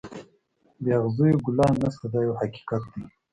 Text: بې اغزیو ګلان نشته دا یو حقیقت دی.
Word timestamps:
بې 0.83 0.91
اغزیو 1.01 1.43
ګلان 1.45 1.73
نشته 1.83 2.05
دا 2.13 2.19
یو 2.27 2.39
حقیقت 2.41 2.83
دی. 2.93 3.03